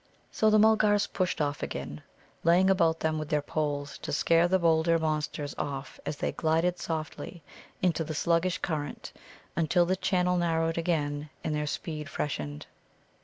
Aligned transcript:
So 0.31 0.49
the 0.49 0.57
Mulgars 0.57 1.05
pushed 1.05 1.39
off 1.39 1.61
again, 1.61 2.01
laying 2.43 2.71
about 2.71 3.01
them 3.01 3.19
with 3.19 3.29
their 3.29 3.39
poles 3.43 3.99
to 3.99 4.11
scare 4.11 4.47
the 4.47 4.57
bolder 4.57 4.97
monsters 4.97 5.53
off 5.59 5.99
as 6.07 6.17
they 6.17 6.31
gilded 6.31 6.79
softly 6.79 7.43
into 7.83 8.03
the 8.03 8.15
sluggish 8.15 8.57
current, 8.57 9.11
until 9.55 9.85
the 9.85 9.95
channel 9.95 10.37
narrowed 10.37 10.79
again, 10.79 11.29
and 11.43 11.53
their 11.53 11.67
speed 11.67 12.09
freshened. 12.09 12.65